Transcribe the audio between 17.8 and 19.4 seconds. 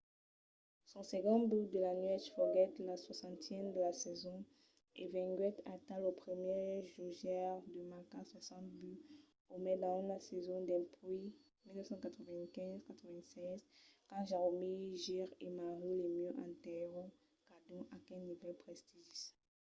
aquel nivèl prestigis